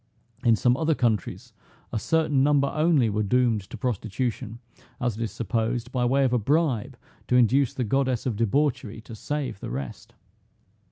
[0.43, 1.53] In some other countries,
[1.93, 4.57] a certain number only were doomed to prostitution,
[4.99, 8.99] as it is supposed, by way of a bribe, to induce the goddess of debauchery
[9.01, 10.15] to save the rest.